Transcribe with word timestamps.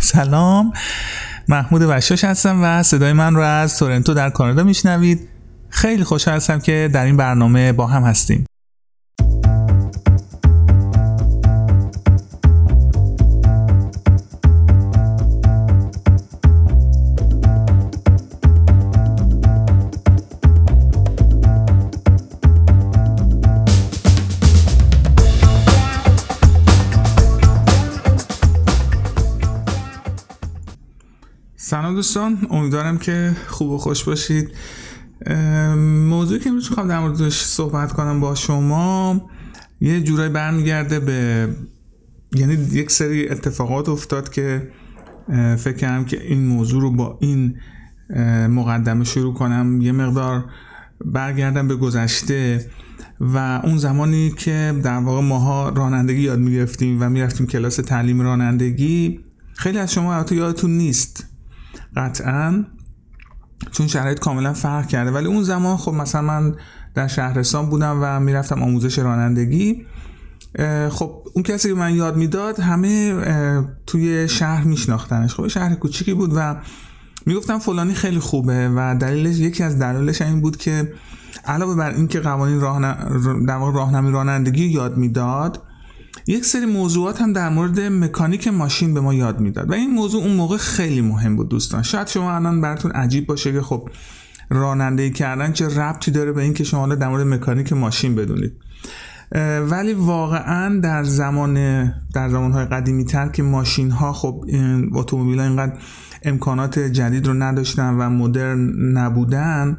سلام. 0.00 0.72
محمود 1.48 1.82
وشاش 1.82 2.24
هستم 2.24 2.58
و 2.62 2.82
صدای 2.82 3.12
من 3.12 3.34
رو 3.34 3.42
از 3.42 3.78
تورنتو 3.78 4.14
در 4.14 4.30
کانادا 4.30 4.62
میشنوید. 4.64 5.28
خیلی 5.68 6.04
خوشحال 6.04 6.36
هستم 6.36 6.58
که 6.58 6.90
در 6.92 7.04
این 7.04 7.16
برنامه 7.16 7.72
با 7.72 7.86
هم 7.86 8.02
هستیم. 8.02 8.44
سلام 31.72 31.94
دوستان 31.94 32.38
امیدوارم 32.50 32.98
که 32.98 33.36
خوب 33.46 33.70
و 33.70 33.78
خوش 33.78 34.04
باشید. 34.04 34.50
موضوعی 36.08 36.40
که 36.40 36.48
امروز 36.48 36.70
می‌خوام 36.70 36.88
در 36.88 37.00
موردش 37.00 37.42
صحبت 37.42 37.92
کنم 37.92 38.20
با 38.20 38.34
شما 38.34 39.22
یه 39.80 40.00
جورایی 40.00 40.30
برمیگرده 40.30 41.00
به 41.00 41.48
یعنی 42.34 42.54
یک 42.54 42.90
سری 42.90 43.28
اتفاقات 43.28 43.88
افتاد 43.88 44.28
که 44.28 44.68
فکر 45.58 45.72
کردم 45.72 46.04
که 46.04 46.22
این 46.22 46.46
موضوع 46.46 46.82
رو 46.82 46.90
با 46.90 47.18
این 47.20 47.56
مقدمه 48.48 49.04
شروع 49.04 49.34
کنم. 49.34 49.80
یه 49.82 49.92
مقدار 49.92 50.44
برگردم 51.04 51.68
به 51.68 51.76
گذشته 51.76 52.66
و 53.20 53.60
اون 53.64 53.78
زمانی 53.78 54.30
که 54.30 54.80
در 54.82 54.98
واقع 54.98 55.22
ماها 55.22 55.68
رانندگی 55.68 56.20
یاد 56.20 56.38
می‌گرفتیم 56.38 57.02
و 57.02 57.08
می‌رفتیم 57.08 57.46
کلاس 57.46 57.76
تعلیم 57.76 58.20
رانندگی. 58.20 59.20
خیلی 59.54 59.78
از 59.78 59.92
شما 59.92 60.14
البته 60.14 60.36
یادتون 60.36 60.70
نیست. 60.70 61.31
قطعا. 61.96 62.64
چون 63.70 63.86
شرایط 63.86 64.18
کاملا 64.18 64.52
فرق 64.52 64.86
کرده. 64.86 65.10
ولی 65.10 65.26
اون 65.26 65.42
زمان 65.42 65.76
خب 65.76 65.92
مثلا 65.92 66.22
من 66.22 66.54
در 66.94 67.06
شهرستان 67.06 67.66
بودم 67.66 67.98
و 68.02 68.20
می‌رفتم 68.20 68.62
آموزش 68.62 68.98
رانندگی. 68.98 69.86
خب 70.90 71.22
اون 71.34 71.42
کسی 71.42 71.68
که 71.68 71.74
من 71.74 71.94
یاد 71.94 72.16
می‌داد 72.16 72.60
همه 72.60 73.14
توی 73.86 74.28
شهر 74.28 74.64
میشناختنش. 74.64 75.34
خب 75.34 75.46
شهر 75.46 75.74
کوچیکی 75.74 76.14
بود 76.14 76.32
و 76.36 76.56
می‌گفتم 77.26 77.58
فلانی 77.58 77.94
خیلی 77.94 78.18
خوبه 78.18 78.68
و 78.68 78.96
دلیلش 79.00 79.38
یکی 79.38 79.62
از 79.62 79.78
دلایلش 79.78 80.22
این 80.22 80.40
بود 80.40 80.56
که 80.56 80.92
علاوه 81.44 81.74
بر 81.74 81.90
اینکه 81.90 82.20
قوانین 82.20 82.60
راهنمایی 82.60 84.12
رانندگی 84.12 84.64
یاد 84.64 84.96
می‌داد 84.96 85.62
یک 86.26 86.44
سری 86.44 86.66
موضوعات 86.66 87.22
هم 87.22 87.32
در 87.32 87.48
مورد 87.48 87.80
مکانیک 87.80 88.48
ماشین 88.48 88.94
به 88.94 89.00
ما 89.00 89.14
یاد 89.14 89.40
می‌داد 89.40 89.70
و 89.70 89.72
این 89.72 89.90
موضوع 89.90 90.22
اون 90.22 90.32
موقع 90.32 90.56
خیلی 90.56 91.00
مهم 91.00 91.36
بود 91.36 91.48
دوستان. 91.48 91.82
شاید 91.82 92.06
شما 92.06 92.34
الان 92.34 92.60
براتون 92.60 92.90
عجیب 92.90 93.26
باشه 93.26 93.52
که 93.52 93.60
خب 93.60 93.88
رانندگی 94.50 95.10
کردن 95.10 95.52
چه 95.52 95.68
ربطی 95.68 96.10
داره 96.10 96.32
به 96.32 96.42
اینکه 96.42 96.64
شما 96.64 96.94
در 96.94 97.08
مورد 97.08 97.26
مکانیک 97.26 97.72
ماشین 97.72 98.14
بدونید. 98.14 98.52
ولی 99.70 99.92
واقعا 99.92 100.80
در 100.80 101.04
زمان 101.04 101.54
در 102.14 102.28
زمانهای 102.28 102.64
قدیمی 102.64 103.04
تر 103.04 103.28
که 103.28 103.42
ماشین 103.42 103.90
ها 103.90 104.12
خب 104.12 104.44
اتومبیل 104.92 105.38
ها 105.38 105.44
اینقدر 105.44 105.72
امکانات 106.22 106.78
جدید 106.78 107.26
رو 107.26 107.34
نداشتن 107.34 107.94
و 107.94 108.10
مدرن 108.10 108.58
نبودن 108.98 109.78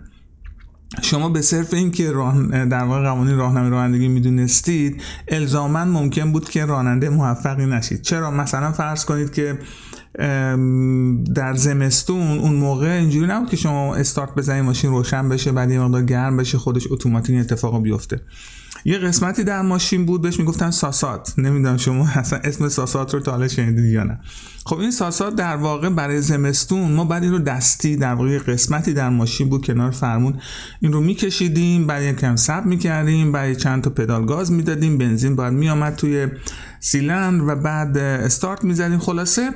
شما 1.01 1.29
به 1.29 1.41
صرف 1.41 1.73
اینکه 1.73 2.11
راه 2.11 2.65
در 2.65 2.83
واقع 2.83 3.03
قوانین 3.03 3.37
راهنمایی 3.37 3.71
رانندگی 3.71 4.07
می‌دونستید 4.07 5.01
الزاما 5.27 5.85
ممکن 5.85 6.31
بود 6.31 6.49
که 6.49 6.65
راننده 6.65 7.09
موفقی 7.09 7.65
نشید. 7.65 8.01
چرا؟ 8.01 8.31
مثلا 8.31 8.71
فرض 8.71 9.05
کنید 9.05 9.33
که 9.33 9.59
در 11.35 11.53
زمستون 11.55 12.39
اون 12.39 12.53
موقع 12.53 12.87
اینجوری 12.87 13.27
نبود 13.27 13.49
که 13.49 13.57
شما 13.57 13.95
استارت 13.95 14.35
بزنید 14.35 14.63
ماشین 14.63 14.89
روشن 14.89 15.29
بشه 15.29 15.51
بعد 15.51 15.71
یه 15.71 15.79
مقدار 15.79 16.03
گرم 16.03 16.37
بشه 16.37 16.57
خودش 16.57 16.87
اتوماتیک 16.91 17.39
اتفاق 17.39 17.81
بیفته. 17.81 18.21
یه 18.85 18.97
قسمتی 18.97 19.43
در 19.43 19.61
ماشین 19.61 20.05
بود 20.05 20.21
بهش 20.21 20.39
می‌گفتن 20.39 20.71
ساسات. 20.71 21.33
نمی‌دونم 21.37 21.77
شما 21.77 22.07
اصلا 22.15 22.39
اسم 22.43 22.69
ساسات 22.69 23.13
رو 23.13 23.19
تا 23.19 23.31
حالا 23.31 23.47
شنیدید 23.47 23.85
یا 23.85 24.03
نه. 24.03 24.19
خب 24.65 24.77
این 24.79 24.91
ساسات 24.91 25.35
در 25.35 25.55
واقع 25.55 25.89
برای 25.89 26.21
زمستون 26.21 26.91
ما 26.91 27.05
بعد 27.05 27.23
این 27.23 27.31
رو 27.31 27.39
دستی 27.39 27.95
در 27.95 28.13
واقع 28.13 28.37
قسمتی 28.37 28.93
در 28.93 29.09
ماشین 29.09 29.49
بود 29.49 29.65
کنار 29.65 29.91
فرمون. 29.91 30.39
این 30.81 30.93
رو 30.93 31.01
میکشیدیم 31.01 31.87
بعد 31.87 32.03
یکم 32.03 32.35
سب 32.35 32.65
می‌کردیم 32.65 33.31
بعد 33.31 33.53
چند 33.53 33.83
تا 33.83 33.89
پدال 33.89 34.25
گاز 34.25 34.51
می‌دادیم 34.51 34.97
بنزین 34.97 35.35
باید 35.35 35.53
میامد 35.53 35.95
توی 35.95 36.27
سیلندر 36.79 37.43
و 37.43 37.55
بعد 37.55 37.97
استارت 37.97 38.63
می‌زدیم. 38.63 38.99
خلاصه 38.99 39.49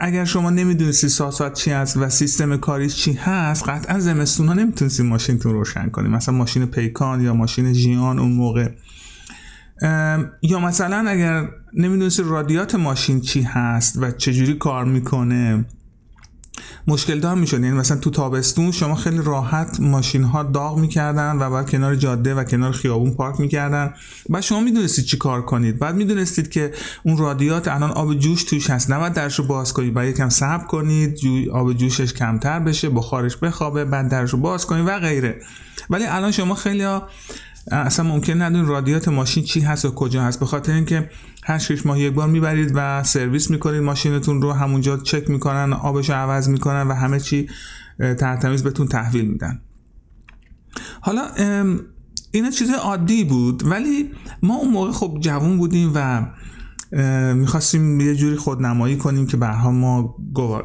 اگر 0.00 0.24
شما 0.24 0.50
نمی‌دونستی 0.50 1.08
ساسات 1.08 1.52
چی 1.54 1.70
هست 1.70 1.96
و 1.96 2.08
سیستم 2.08 2.56
کاریش 2.56 2.94
چی 2.94 3.12
هست 3.12 3.68
قطعا 3.68 3.98
زمستون 3.98 4.48
ها 4.48 4.54
نمی‌تونستی 4.54 5.02
ماشینتون 5.02 5.52
روشن 5.52 5.88
کنیم 5.88 6.10
مثلا 6.10 6.34
ماشین 6.34 6.66
پیکان 6.66 7.20
یا 7.20 7.34
ماشین 7.34 7.72
ژیان 7.72 8.18
اون 8.18 8.32
موقع. 8.32 8.68
یا 10.42 10.58
مثلا 10.60 11.10
اگر 11.10 11.48
نمی‌دونستی 11.74 12.22
رادیات 12.22 12.74
ماشین 12.74 13.20
چی 13.20 13.42
هست 13.42 13.98
و 13.98 14.10
چجوری 14.10 14.54
کار 14.54 14.84
می‌کنه. 14.84 15.64
مشکل 16.86 17.20
دار 17.20 17.34
می‌شد. 17.34 17.60
یعنی 17.60 17.76
مثلا 17.76 17.96
تو 17.96 18.10
تابستون 18.10 18.72
شما 18.72 18.94
خیلی 18.94 19.20
راحت 19.24 19.80
ماشین 19.80 20.22
ها 20.22 20.42
داغ 20.42 20.78
می‌کردن 20.78 21.36
و 21.40 21.50
بعد 21.50 21.70
کنار 21.70 21.94
جاده 21.94 22.34
و 22.34 22.44
کنار 22.44 22.72
خیابون 22.72 23.14
پارک 23.14 23.40
می‌کردن. 23.40 23.94
بعد 24.28 24.42
شما 24.42 24.60
می‌دونستید 24.60 25.04
چی 25.04 25.16
کار 25.16 25.42
کنید. 25.42 25.78
بعد 25.78 25.94
می‌دونستید 25.94 26.50
که 26.50 26.72
اون 27.02 27.16
رادیات 27.16 27.68
الان 27.68 27.90
آب 27.90 28.14
جوش 28.14 28.44
توش 28.44 28.70
هست. 28.70 28.90
نباید 28.90 29.12
درش 29.12 29.38
رو 29.38 29.46
باز 29.46 29.72
کنید. 29.72 29.94
باید 29.94 30.14
یکم 30.14 30.28
صبر 30.28 30.64
کنید. 30.64 31.18
آب 31.52 31.72
جوشش 31.72 32.12
کمتر 32.12 32.58
بشه 32.58 32.88
بخارش 32.88 33.36
بخوابه 33.36 33.84
بعد 33.84 34.08
درش 34.08 34.30
رو 34.30 34.38
باز 34.38 34.66
کنید 34.66 34.84
و 34.88 34.98
غیره. 34.98 35.40
ولی 35.90 36.04
الان 36.04 36.30
شما 36.30 36.54
خیلی 36.54 36.82
ها 36.82 37.08
اصلا 37.70 38.08
ممکن 38.08 38.42
ندون 38.42 38.66
رادیات 38.66 39.08
ماشین 39.08 39.44
چی 39.44 39.60
هست 39.60 39.84
و 39.84 39.90
کجا 39.90 40.22
هست. 40.22 40.40
به 40.40 40.46
خاطر 40.46 40.72
اینکه 40.72 41.10
هر 41.44 41.58
شش 41.58 41.86
ماه 41.86 42.00
یک 42.00 42.12
بار 42.12 42.28
می‌برید 42.28 42.72
و 42.74 43.04
سرویس 43.04 43.50
می‌کنید 43.50 43.82
ماشینتون 43.82 44.42
رو 44.42 44.52
همونجا 44.52 44.96
چک 44.96 45.30
می‌کنن 45.30 45.72
آبش 45.72 46.10
عوض 46.10 46.48
می‌کنن 46.48 46.82
و 46.82 46.94
همه 46.94 47.20
چی 47.20 47.48
ترتمیز 47.98 48.62
بهتون 48.62 48.86
تحویل 48.86 49.24
میدن. 49.24 49.60
حالا 51.00 51.22
اینا 52.30 52.50
چیز 52.50 52.70
عادی 52.70 53.24
بود 53.24 53.70
ولی 53.70 54.10
ما 54.42 54.54
اون 54.54 54.70
موقع 54.70 54.92
خب 54.92 55.18
جوون 55.20 55.56
بودیم 55.56 55.92
و 55.94 56.26
می‌خواستیم 57.34 58.00
یه 58.00 58.14
جوری 58.14 58.36
خودنمایی 58.36 58.96
کنیم 58.96 59.26
که 59.26 59.36
برها 59.36 59.70
ما 59.70 60.16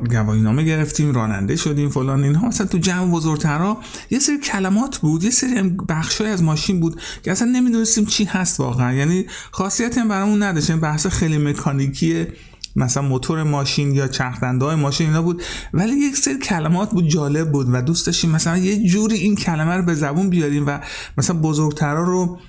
گواهی 0.09 0.41
نامه 0.41 0.63
گرفتیم 0.63 1.11
راننده 1.11 1.55
شدیم 1.55 1.89
فلان 1.89 2.23
اینها. 2.23 2.47
مثلا 2.47 2.67
تو 2.67 2.77
جمع 2.77 3.11
بزرگترها 3.11 3.77
یه 4.09 4.19
سری 4.19 4.37
کلمات 4.37 4.97
بود 4.97 5.23
یه 5.23 5.29
سری 5.29 5.77
بخشای 5.89 6.29
از 6.29 6.43
ماشین 6.43 6.79
بود 6.79 7.01
که 7.23 7.31
اصلا 7.31 7.51
نمی‌دونستیم 7.51 8.05
چی 8.05 8.23
هست 8.23 8.59
واقعا. 8.59 8.93
یعنی 8.93 9.25
خاصیت 9.51 9.97
هم 9.97 10.07
برامون 10.07 10.43
نداشت. 10.43 10.71
بحث 10.71 11.07
خیلی 11.07 11.37
مکانیکی 11.37 12.27
مثلا 12.75 13.03
موتور 13.03 13.43
ماشین 13.43 13.91
یا 13.91 14.07
چرخدنده 14.07 14.65
های 14.65 14.75
ماشین 14.75 15.07
اینا 15.07 15.21
بود. 15.21 15.43
ولی 15.73 15.93
یک 15.93 16.17
سری 16.17 16.37
کلمات 16.37 16.91
بود 16.91 17.07
جالب 17.07 17.51
بود 17.51 17.67
و 17.71 17.81
دوست 17.81 18.05
داشتیم 18.05 18.29
مثلا 18.29 18.57
یه 18.57 18.87
جوری 18.87 19.15
این 19.15 19.35
کلمه 19.35 19.75
رو 19.75 19.83
به 19.83 19.93
زبون 19.93 20.29
بیاریم 20.29 20.67
و 20.67 20.79
مثلا 21.17 21.35
بزرگترها 21.37 22.03
رو 22.03 22.39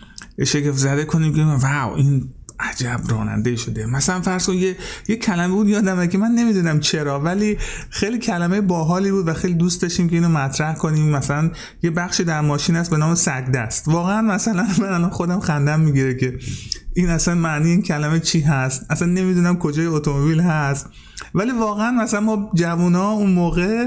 شگفت 0.46 0.78
زده 0.78 1.04
کنیم 1.04 1.34
که 1.34 1.42
واو 1.42 1.94
این 1.96 2.28
عجب 2.60 3.00
راننده 3.08 3.56
شده. 3.56 3.86
مثلا 3.86 4.20
فرض 4.20 4.46
کن 4.46 4.54
یه, 4.54 4.76
یه 5.08 5.16
کلمه 5.16 5.54
بود 5.54 5.68
یادمه 5.68 6.08
که 6.08 6.18
من 6.18 6.30
نمی‌دونم 6.30 6.80
چرا 6.80 7.20
ولی 7.20 7.58
خیلی 7.90 8.18
کلمه 8.18 8.60
باحالی 8.60 9.10
بود 9.10 9.28
و 9.28 9.34
خیلی 9.34 9.54
دوست 9.54 9.82
داشتیم 9.82 10.08
که 10.08 10.16
اینو 10.16 10.28
مطرح 10.28 10.74
کنیم. 10.74 11.08
مثلا 11.08 11.50
یه 11.82 11.90
بخش 11.90 12.20
در 12.20 12.40
ماشین 12.40 12.76
هست 12.76 12.90
به 12.90 12.96
نام 12.96 13.14
سگ 13.14 13.50
دست 13.50 13.88
واقعا 13.88 14.22
مثلا 14.22 14.66
من 14.80 14.88
الان 14.88 15.10
خودم 15.10 15.40
خندم 15.40 15.80
می‌گیره 15.80 16.14
که 16.14 16.38
این 16.94 17.08
اصلا 17.08 17.34
معنی 17.34 17.70
این 17.70 17.82
کلمه 17.82 18.20
چی 18.20 18.40
هست؟ 18.40 18.86
اصلا 18.90 19.08
نمی‌دونم 19.08 19.58
کجای 19.58 19.86
اتومبیل 19.86 20.40
هست. 20.40 20.88
ولی 21.34 21.50
واقعا 21.50 21.90
مثلا 21.90 22.20
ما 22.20 22.50
جوونا 22.54 23.10
اون 23.10 23.30
موقع 23.30 23.86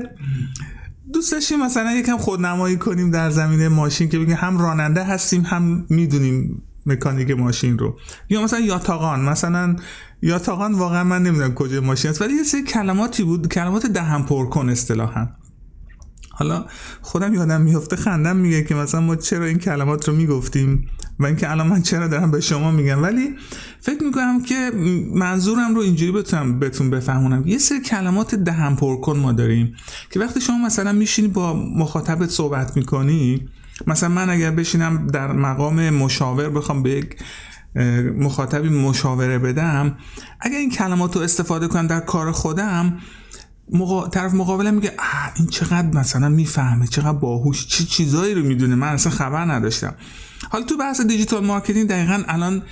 دوست 1.13 1.31
داشتیم 1.31 1.59
مثلا 1.59 1.91
یکم 1.91 2.17
خودنمایی 2.17 2.77
کنیم 2.77 3.11
در 3.11 3.29
زمینه 3.29 3.69
ماشین 3.69 4.09
که 4.09 4.19
بگیم 4.19 4.35
هم 4.35 4.57
راننده 4.57 5.03
هستیم 5.03 5.41
هم 5.41 5.85
می‌دونیم 5.89 6.61
مکانیک 6.85 7.31
ماشین 7.31 7.77
رو. 7.77 7.97
یا 8.29 8.41
مثلا 8.41 8.59
یاتاقان 8.59 9.21
مثلا 9.21 9.75
یاتاقان 10.21 10.73
واقعا 10.73 11.03
من 11.03 11.23
نمی‌دونم 11.23 11.53
کجا 11.53 11.81
ماشین 11.81 12.11
است 12.11 12.21
ولی 12.21 12.33
یه 12.33 12.43
سری 12.43 12.63
کلماتی 12.63 13.23
بود 13.23 13.47
کلمات 13.47 13.85
دهن 13.85 14.23
پر 14.23 14.49
کن 14.49 14.69
اصطلاحا. 14.69 15.27
حالا 16.31 16.65
خودم 17.01 17.33
یادم 17.33 17.61
میفته 17.61 17.95
خندم 17.95 18.35
میگه 18.35 18.63
که 18.63 18.75
مثلا 18.75 19.01
ما 19.01 19.15
چرا 19.15 19.45
این 19.45 19.57
کلمات 19.57 20.07
رو 20.07 20.15
می‌گفتیم 20.15 20.87
و 21.19 21.25
اینکه 21.25 21.51
الان 21.51 21.67
من 21.67 21.81
چرا 21.81 22.07
دارم 22.07 22.31
به 22.31 22.41
شما 22.41 22.71
میگم. 22.71 23.03
ولی 23.03 23.35
فکر 23.81 24.03
می‌کنم 24.03 24.43
که 24.43 24.71
منظورم 25.13 25.75
رو 25.75 25.81
اینجوری 25.81 26.11
بتونم 26.11 26.59
بهتون 26.59 26.89
بفهمونم. 26.89 27.47
یه 27.47 27.57
سری 27.57 27.79
کلمات 27.79 28.35
دهن 28.35 28.75
پر 28.75 29.01
کن 29.01 29.17
ما 29.17 29.31
داریم 29.31 29.75
که 30.09 30.19
وقتی 30.19 30.41
شما 30.41 30.57
مثلا 30.65 30.91
میشینی 30.91 31.27
با 31.27 31.53
مخاطبت 31.53 32.29
صحبت 32.29 32.77
می‌کنی 32.77 33.47
مثلا 33.87 34.09
من 34.09 34.29
اگر 34.29 34.51
بشینم 34.51 35.07
در 35.07 35.31
مقام 35.31 35.89
مشاور 35.89 36.49
بخوام 36.49 36.83
به 36.83 36.89
یک 36.89 37.15
مخاطبی 38.17 38.69
مشاوره 38.69 39.39
بدم 39.39 39.97
اگر 40.39 40.57
این 40.57 40.71
کلمات 40.71 41.15
رو 41.15 41.21
استفاده 41.21 41.67
کنم 41.67 41.87
در 41.87 41.99
کار 41.99 42.31
خودم 42.31 42.97
مقا... 43.71 44.07
طرف 44.07 44.33
مقابلم 44.33 44.73
میگه 44.73 44.91
این 45.35 45.47
چقدر 45.47 45.97
مثلا 45.97 46.29
می‌فهمه 46.29 46.87
چقدر 46.87 47.17
باهوش 47.17 47.67
چه 47.67 47.77
چی 47.77 47.85
چیزایی 47.85 48.33
رو 48.33 48.43
می‌دونه 48.43 48.75
من 48.75 48.87
اصلا 48.87 49.11
خبر 49.11 49.45
نداشتم. 49.45 49.95
حالا 50.49 50.65
تو 50.65 50.77
بحث 50.77 51.01
digital 51.01 51.45
marketing 51.45 51.89
دقیقا 51.89 52.23
الان 52.27 52.63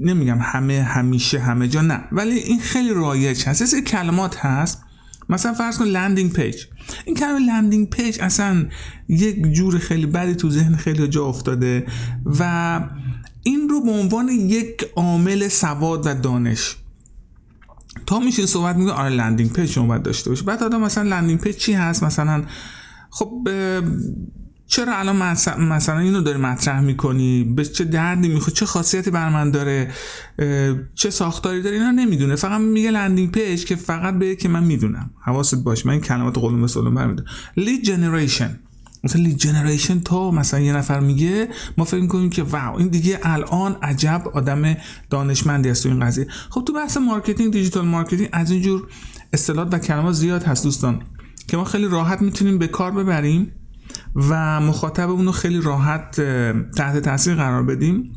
نمیگم 0.00 0.38
همه 0.38 0.82
همیشه 0.82 1.40
همه 1.40 1.68
جا 1.68 1.80
نه 1.80 2.04
ولی 2.12 2.38
این 2.38 2.60
خیلی 2.60 2.94
رایج 2.94 3.48
هست. 3.48 3.74
این 3.74 3.84
کلمات 3.84 4.36
هست 4.36 4.83
مثلا 5.28 5.54
فرض 5.54 5.78
کن 5.78 5.84
landing 5.84 6.32
page 6.32 6.64
این 7.04 7.16
کلمه 7.16 7.46
landing 7.46 7.90
page 7.90 8.20
اصلا 8.20 8.66
یک 9.08 9.46
جور 9.46 9.78
خیلی 9.78 10.06
بدی 10.06 10.34
تو 10.34 10.50
ذهن 10.50 10.76
خیلی 10.76 11.08
جا 11.08 11.24
افتاده 11.24 11.86
و 12.38 12.80
این 13.42 13.68
رو 13.68 13.84
به 13.84 13.90
عنوان 13.90 14.28
یک 14.28 14.86
عامل 14.96 15.48
سواد 15.48 16.06
و 16.06 16.14
دانش. 16.14 16.76
تا 18.06 18.20
میشه 18.20 18.46
صحبت 18.46 18.76
میگه 18.76 18.92
آره 18.92 19.08
landing 19.08 19.52
page 19.52 19.70
شما 19.70 19.86
باید 19.86 20.02
داشته 20.02 20.30
باشه 20.30 20.44
بعد 20.44 20.62
آدم 20.62 20.80
مثلا 20.80 21.08
landing 21.08 21.40
page 21.40 21.56
چی 21.56 21.72
هست؟ 21.72 22.02
مثلا 22.02 22.44
خب 23.10 23.48
چرا 24.66 24.96
الان 24.96 25.16
مثلا 25.58 25.98
اینو 25.98 26.20
داری 26.20 26.38
مطرح 26.38 26.80
می‌کنی؟ 26.80 27.44
به 27.44 27.64
چه 27.64 27.84
دردی 27.84 28.28
می‌خواد 28.28 28.56
چه 28.56 28.66
خاصیتی 28.66 29.10
بر 29.10 29.28
من 29.28 29.50
داره؟ 29.50 29.90
چه 30.94 31.10
ساختاری 31.10 31.62
داره؟ 31.62 31.76
اینا 31.76 31.90
نمی‌دونه. 31.90 32.36
فقط 32.36 32.60
میگه 32.60 32.90
landing 32.90 33.30
page 33.30 33.64
که 33.64 33.76
فقط 33.76 34.14
به 34.14 34.36
که 34.36 34.48
من 34.48 34.64
می‌دونم. 34.64 35.10
حواست 35.20 35.54
باش 35.54 35.86
من 35.86 36.00
کلمات 36.00 36.38
قلمبه 36.38 36.66
سلمبه 36.66 36.94
برمیدونم 36.94 37.28
lead 37.56 37.82
generation 37.82 38.58
مثلا 39.04 39.22
lead 39.22 39.36
generation 39.36 40.00
تا 40.00 40.30
مثلا 40.30 40.60
یه 40.60 40.72
نفر 40.72 41.00
میگه 41.00 41.48
ما 41.78 41.84
فکر 41.84 42.00
می‌کنیم 42.00 42.30
که 42.30 42.42
wow 42.42 42.76
این 42.78 42.88
دیگه 42.88 43.20
الان 43.22 43.76
عجب 43.82 44.22
آدم 44.34 44.76
دانشمندی 45.10 45.68
است 45.68 45.82
تو 45.82 45.88
این 45.88 46.00
قضیه. 46.00 46.26
خب 46.50 46.64
تو 46.66 46.72
بحث 46.72 46.96
marketing 46.96 47.52
digital 47.52 47.84
marketing 47.84 48.28
از 48.32 48.50
اینجور 48.50 48.88
اصطلاحات 49.32 49.74
و 49.74 49.78
کلمات 49.78 50.14
زیاد 50.14 50.42
هست 50.42 50.64
دوستان 50.64 51.02
که 51.48 51.56
ما 51.56 51.64
خیلی 51.64 51.88
راحت 51.88 52.22
می‌تونیم 52.22 52.58
به 52.58 52.66
کار 52.66 52.90
ببریم. 52.90 53.52
و 54.14 54.60
مخاطب 54.60 55.10
اونو 55.10 55.32
خیلی 55.32 55.60
راحت 55.60 56.20
تحت 56.70 56.98
تاثیر 56.98 57.34
قرار 57.34 57.62
بدیم. 57.62 58.12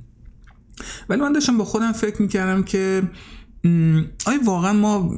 ولی 1.09 1.21
من 1.21 1.31
داشتم 1.31 1.57
با 1.57 1.65
خودم 1.65 1.91
فکر 1.91 2.21
می‌کردم 2.21 2.63
که 2.63 3.03
آیا 4.25 4.39
واقعا 4.45 4.73
ما 4.73 5.11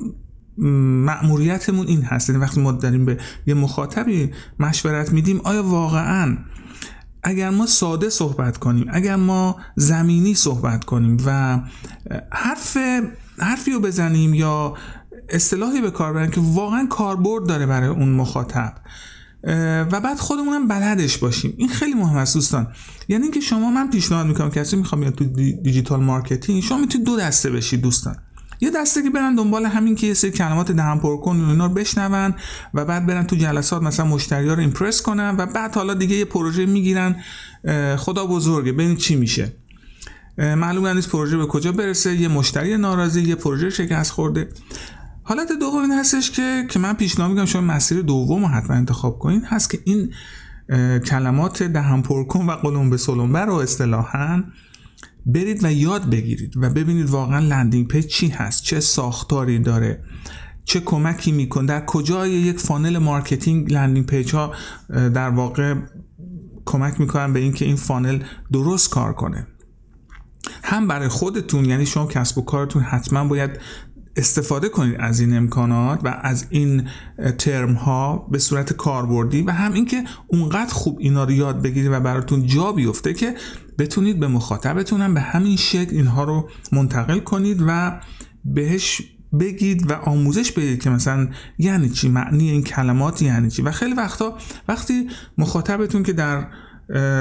مأموریتمون 1.05 1.87
این 1.87 2.01
هست؟ 2.01 2.29
یعنی 2.29 2.41
وقتی 2.41 2.61
ما 2.61 2.71
داریم 2.71 3.05
به 3.05 3.17
یه 3.47 3.53
مخاطبی 3.53 4.31
مشورت 4.59 5.13
میدیم 5.13 5.41
آیا 5.43 5.63
واقعا 5.63 6.37
اگر 7.23 7.49
ما 7.49 7.65
ساده 7.65 8.09
صحبت 8.09 8.57
کنیم 8.57 8.87
اگر 8.89 9.15
ما 9.15 9.55
زمینی 9.75 10.33
صحبت 10.33 10.83
کنیم 10.83 11.17
و 11.25 11.59
حرف 12.31 12.77
حرفی 13.39 13.71
رو 13.71 13.79
بزنیم 13.79 14.33
یا 14.33 14.73
اصطلاحی 15.29 15.81
به 15.81 15.91
کار 15.91 16.13
بریم 16.13 16.31
که 16.31 16.41
واقعا 16.43 16.87
کاربرد 16.89 17.47
داره 17.47 17.65
برای 17.65 17.89
اون 17.89 18.09
مخاطب 18.09 18.73
و 19.43 20.01
بعد 20.01 20.17
خودمونم 20.17 20.67
بلدش 20.67 21.17
باشیم. 21.17 21.53
این 21.57 21.69
خیلی 21.69 21.93
مهم 21.93 22.17
است 22.17 22.33
دوستان. 22.33 22.67
یعنی 23.07 23.23
اینکه 23.23 23.39
شما 23.39 23.71
من 23.71 23.89
پیشنهاد 23.89 24.27
می‌کنم 24.27 24.49
کسی 24.49 24.75
می‌خوام 24.75 25.01
بیاد 25.01 25.15
تو 25.15 25.25
digital 25.63 25.99
marketing 25.99 26.63
شما 26.63 26.77
می‌تونید 26.77 27.07
دو 27.07 27.17
دسته 27.17 27.49
بشید 27.49 27.81
دوستان. 27.81 28.15
یه 28.61 28.71
دسته 28.71 29.03
که 29.03 29.09
برن 29.09 29.35
دنبال 29.35 29.65
همین 29.65 29.95
که 29.95 30.07
یه 30.07 30.13
سری 30.13 30.31
کلمات 30.31 30.71
دهن 30.71 30.97
پر 30.97 31.17
کن 31.17 31.39
و 31.39 31.49
اینا 31.49 31.65
رو 31.65 31.73
بشنون 31.73 32.35
و 32.73 32.85
بعد 32.85 33.05
برن 33.05 33.23
تو 33.23 33.35
جلسات 33.35 33.81
مثلا 33.81 34.05
مشتری 34.05 34.47
ها 34.47 34.53
رو 34.53 34.59
impress 34.59 35.01
کنن 35.01 35.35
و 35.37 35.45
بعد 35.45 35.75
حالا 35.75 35.93
دیگه 35.93 36.15
یه 36.15 36.25
پروژه 36.25 36.65
می‌گیرن. 36.65 37.15
خدا 37.97 38.25
بزرگه 38.25 38.71
ببین 38.71 38.95
چی 38.95 39.15
میشه. 39.15 39.53
معلوم 40.37 40.87
نیست 40.87 41.09
پروژه 41.09 41.37
به 41.37 41.45
کجا 41.45 41.71
برسه. 41.71 42.15
یه 42.15 42.27
مشتری 42.27 42.77
ناراضی 42.77 43.21
یه 43.21 43.35
پروژه 43.35 43.69
شکست 43.69 44.11
خورده. 44.11 44.49
حالت 45.29 45.51
دوم 45.59 45.81
این 45.81 45.91
هستش 45.91 46.31
که 46.31 46.65
که 46.69 46.79
من 46.79 46.93
پیشنهاد 46.93 47.31
میگم 47.31 47.45
شما 47.45 47.61
مسیر 47.61 48.01
دوم 48.01 48.41
رو 48.41 48.47
حتما 48.47 48.75
انتخاب 48.75 49.19
کنین. 49.19 49.43
هست 49.45 49.69
که 49.69 49.79
این 49.85 50.13
کلمات 50.99 51.63
دهن 51.63 52.01
پرکن 52.01 52.45
و 52.45 52.51
قلمبه 52.51 52.97
سلمبه 52.97 53.45
رو 53.45 53.53
اصطلاحا 53.53 54.43
برید 55.25 55.63
و 55.63 55.71
یاد 55.71 56.09
بگیرید 56.09 56.57
و 56.57 56.69
ببینید 56.69 57.09
واقعا 57.09 57.39
landing 57.39 57.87
page 57.87 58.05
چی 58.05 58.27
هست 58.27 58.63
چه 58.63 58.79
ساختاری 58.79 59.59
داره 59.59 60.03
چه 60.65 60.79
کمکی 60.79 61.31
می‌کنه 61.31 61.65
در 61.65 61.85
کجای 61.85 62.31
یک 62.31 62.59
funnel 62.59 62.97
marketing 62.97 63.73
landing 63.73 64.05
page 64.05 64.35
ها 64.35 64.53
در 64.89 65.29
واقع 65.29 65.75
کمک 66.65 66.99
می‌کنن 66.99 67.33
به 67.33 67.39
اینکه 67.39 67.65
این 67.65 67.75
فانل 67.75 68.23
درست 68.51 68.89
کار 68.89 69.13
کنه. 69.13 69.47
هم 70.63 70.87
برای 70.87 71.07
خودتون 71.07 71.65
یعنی 71.65 71.85
شما 71.85 72.05
کسب 72.05 72.37
و 72.37 72.41
کارتون 72.41 72.83
حتما 72.83 73.27
باید 73.27 73.51
استفاده 74.19 74.69
کنید 74.69 74.95
از 74.99 75.19
این 75.19 75.37
امکانات 75.37 75.99
و 76.03 76.19
از 76.21 76.45
این 76.49 76.87
ترم 77.37 77.73
ها 77.73 78.27
به 78.31 78.39
صورت 78.39 78.73
کاربردی 78.73 79.41
و 79.41 79.51
هم 79.51 79.73
اینکه 79.73 80.03
اونقدر 80.27 80.73
خوب 80.73 80.97
اینا 80.99 81.23
رو 81.23 81.31
یاد 81.31 81.61
بگیرید 81.61 81.91
و 81.91 81.99
براتون 81.99 82.47
جا 82.47 82.71
بیفته 82.71 83.13
که 83.13 83.35
بتونید 83.77 84.19
به 84.19 84.27
مخاطبتون 84.27 85.01
هم 85.01 85.13
به 85.13 85.21
همین 85.21 85.57
شکل 85.57 85.95
اینها 85.95 86.23
رو 86.23 86.49
منتقل 86.71 87.19
کنید 87.19 87.63
و 87.67 87.99
بهش 88.45 89.01
بگید 89.39 89.91
و 89.91 89.93
آموزش 89.93 90.51
بدید 90.51 90.83
که 90.83 90.89
مثلا 90.89 91.27
یعنی 91.57 91.89
چی؟ 91.89 92.09
معنی 92.09 92.49
این 92.49 92.63
کلمات 92.63 93.21
یعنی 93.21 93.49
چی؟ 93.49 93.61
و 93.61 93.71
خیلی 93.71 93.93
وقتا 93.93 94.37
وقتی 94.67 95.07
مخاطبتون 95.37 96.03
که 96.03 96.13
در 96.13 96.47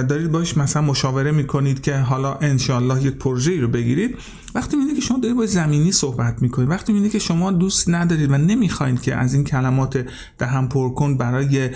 دارید 0.09 0.33
باش 0.33 0.57
مثلا 0.57 0.83
مشاوره 0.83 1.31
می‌کنید 1.31 1.81
که 1.81 1.97
حالا 1.97 2.35
انشالله 2.35 3.03
یک 3.03 3.15
پروژه 3.15 3.61
رو 3.61 3.69
بگیرید. 3.69 4.17
وقتی 4.55 4.77
می‌بینید 4.77 4.97
که 4.97 5.07
شما 5.07 5.19
دارید 5.19 5.37
با 5.37 5.47
زمینی 5.47 5.93
صحبت 5.93 6.43
می‌کنید 6.43 6.71
وقتی 6.71 6.93
می‌بینید 6.93 7.13
که 7.13 7.19
شما 7.19 7.53
دوست 7.53 7.89
ندارید 7.89 8.31
و 8.31 8.39
نمی‌خواید 8.39 9.01
که 9.01 9.15
از 9.15 9.35
این 9.35 9.45
کلمات 9.45 10.07
دهم 10.39 10.69
پرکن 10.69 11.17
برای 11.17 11.71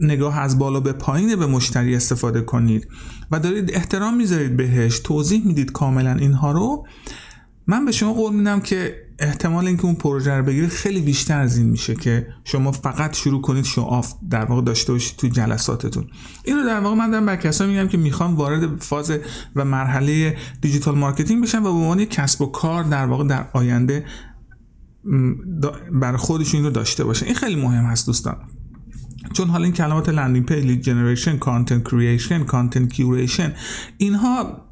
نگاه 0.00 0.38
از 0.38 0.58
بالا 0.58 0.80
به 0.80 0.92
پایین 0.92 1.36
به 1.36 1.46
مشتری 1.46 1.96
استفاده 1.96 2.40
کنید 2.40 2.88
و 3.30 3.38
دارید 3.38 3.70
احترام 3.74 4.16
می‌ذارید 4.16 4.56
بهش 4.56 4.98
توضیح 4.98 5.46
می‌دید 5.46 5.72
کاملا 5.72 6.14
اینها 6.14 6.52
رو. 6.52 6.86
من 7.66 7.84
به 7.84 7.92
شما 7.92 8.12
قول 8.12 8.34
میدم 8.34 8.60
که 8.60 9.04
احتمال 9.18 9.66
اینکه 9.66 9.84
اون 9.84 9.94
پروژه 9.94 10.32
رو 10.32 10.44
بگیرید 10.44 10.70
خیلی 10.70 11.00
بیشتر 11.00 11.40
از 11.40 11.56
این 11.56 11.66
میشه 11.66 11.94
که 11.94 12.26
شما 12.44 12.72
فقط 12.72 13.16
شروع 13.16 13.40
کنید 13.40 13.64
show 13.64 13.80
off 13.80 14.12
در 14.30 14.44
واقع 14.44 14.62
داشته 14.62 14.92
باشید 14.92 15.16
تو 15.16 15.28
جلساتتون. 15.28 16.06
اینو 16.44 16.64
در 16.66 16.80
واقع 16.80 16.96
من 16.96 17.10
دارم 17.10 17.26
بر 17.26 17.36
کسایی 17.36 17.70
میگم 17.70 17.88
که 17.88 17.98
می‌خوان 17.98 18.34
وارد 18.34 18.82
فاز 18.82 19.12
و 19.56 19.64
مرحله 19.64 20.36
digital 20.60 20.94
marketing 20.98 21.42
بشن 21.42 21.58
و 21.58 21.62
به 21.62 21.68
عنوان 21.68 22.04
کسب 22.04 22.42
و 22.42 22.46
کار 22.46 22.84
در 22.84 23.06
واقع 23.06 23.24
در 23.24 23.46
آینده 23.52 24.04
بر 25.92 26.16
خودشون 26.16 26.58
این 26.58 26.64
رو 26.64 26.70
داشته 26.70 27.04
باشن. 27.04 27.26
این 27.26 27.34
خیلی 27.34 27.56
مهم 27.56 27.84
هست 27.84 28.06
دوستان. 28.06 28.36
چون 29.32 29.48
حالا 29.48 29.64
این 29.64 29.72
کلمات 29.72 30.08
landing 30.08 30.46
page 30.46 30.80
generation 30.80 31.38
content 31.38 31.88
creation 31.88 32.44
content 32.44 32.92
curation 32.92 33.54
اینها 33.96 34.64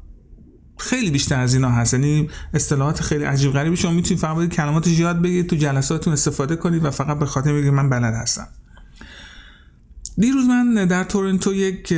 خیلی 0.83 1.11
بیشتر 1.11 1.39
از 1.39 1.53
اینا 1.53 1.69
هست. 1.69 1.93
یعنی 1.93 2.29
اصطلاحات 2.53 3.01
خیلی 3.01 3.23
عجیب 3.23 3.51
غریبی. 3.51 3.77
شما 3.77 3.91
می‌تونید 3.91 4.19
فقط 4.19 4.49
کلماتش 4.49 4.99
یاد 4.99 5.21
بگیرید 5.21 5.47
تو 5.47 5.55
جلساتتون 5.55 6.13
استفاده 6.13 6.55
کنید 6.55 6.85
و 6.85 6.91
فقط 6.91 7.19
به 7.19 7.25
خاطر 7.25 7.53
بگید 7.53 7.73
من 7.73 7.89
بلد 7.89 8.13
هستم. 8.13 8.47
دیروز 10.17 10.45
من 10.45 10.85
در 10.85 11.03
تورنتو 11.03 11.53
یک 11.53 11.93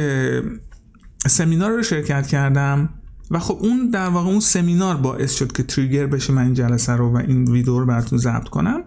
سمینار 1.28 1.72
رو 1.72 1.84
شرکت 1.84 2.28
کردم 2.28 2.90
و 3.32 3.40
خب 3.40 3.58
اون 3.62 3.90
در 3.90 4.08
واقع 4.08 4.30
اون 4.30 4.40
سمینار 4.40 4.98
باعث 4.98 5.34
شد 5.36 5.52
که 5.52 5.64
تریگر 5.64 6.06
بشه 6.06 6.34
من 6.34 6.44
این 6.44 6.54
جلسه 6.54 6.94
رو 6.94 7.14
و 7.14 7.18
این 7.18 7.52
ویدیو 7.52 7.80
رو 7.80 7.86
براتون 7.86 8.18
ضبط 8.18 8.48
کنم. 8.48 8.84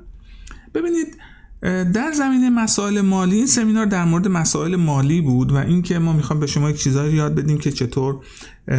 ببینید 0.74 1.16
در 1.62 2.12
زمینه 2.14 2.50
مسائل 2.50 3.00
مالی 3.00 3.36
این 3.36 3.46
سمینار 3.46 3.86
در 3.86 4.04
مورد 4.04 4.28
مسائل 4.28 4.76
مالی 4.76 5.20
بود 5.20 5.52
و 5.52 5.56
اینکه 5.56 5.98
ما 5.98 6.12
می‌خوام 6.12 6.40
به 6.40 6.46
شما 6.46 6.70
یک 6.70 6.76
چیزایی 6.76 7.14
یاد 7.14 7.34
بدیم 7.34 7.58
که 7.58 7.72
چطور 7.72 8.20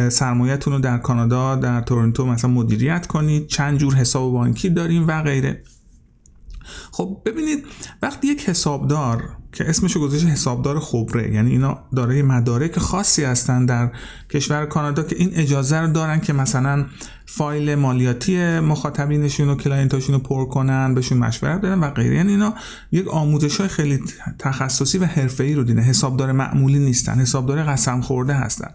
سرمایه‌تون 0.08 0.72
رو 0.72 0.78
در 0.78 0.98
کانادا 0.98 1.56
در 1.56 1.80
تورنتو 1.80 2.26
مثلا 2.26 2.50
مدیریت 2.50 3.06
کنید 3.06 3.46
چند 3.46 3.78
جور 3.78 3.94
حساب 3.94 4.32
بانکی 4.32 4.70
داریم 4.70 5.08
و 5.08 5.22
غیره. 5.22 5.62
خب 6.92 7.22
ببینید 7.24 7.64
وقتی 8.02 8.28
یک 8.28 8.48
حسابدار 8.48 9.36
که 9.52 9.68
اسمشو 9.68 10.00
گذاشته 10.00 10.28
حسابدار 10.28 10.80
خبره. 10.80 11.34
یعنی 11.34 11.50
اینا 11.50 11.78
دارای 11.96 12.22
مدارک 12.22 12.78
خاصی 12.78 13.24
هستن 13.24 13.66
در 13.66 13.92
کشور 14.30 14.66
کانادا 14.66 15.02
که 15.02 15.16
این 15.16 15.30
اجازه 15.34 15.76
رو 15.76 15.92
دارن 15.92 16.20
که 16.20 16.32
مثلا 16.32 16.86
فایل 17.26 17.74
مالیاتی 17.74 18.60
مخاطبینشون 18.60 19.48
و 19.48 19.54
client 19.54 19.90
اشون 19.90 20.14
رو 20.14 20.20
پر 20.20 20.44
کنن 20.44 20.94
بهشون 20.94 21.18
مشورت 21.18 21.60
بدن 21.60 21.78
و 21.78 21.90
غیره. 21.90 22.16
یعنی 22.16 22.32
اینا 22.32 22.54
یک 22.92 23.08
آموزش 23.08 23.56
های 23.56 23.68
خیلی 23.68 24.00
تخصصی 24.38 24.98
و 24.98 25.04
حرفه‌ای 25.04 25.54
رو 25.54 25.64
دیدن 25.64 25.82
حسابدار 25.82 26.32
معمولی 26.32 26.78
نیستن 26.78 27.18
حسابدار 27.18 27.62
قسم 27.62 28.00
خورده 28.00 28.34
هستن. 28.34 28.70